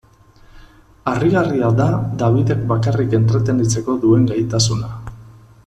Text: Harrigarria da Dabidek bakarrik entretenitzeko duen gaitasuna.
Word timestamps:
Harrigarria 1.11 1.69
da 1.81 1.87
Dabidek 2.23 2.63
bakarrik 2.71 3.15
entretenitzeko 3.19 3.99
duen 4.07 4.25
gaitasuna. 4.33 4.91